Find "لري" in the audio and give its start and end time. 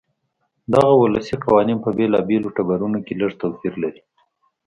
3.83-4.01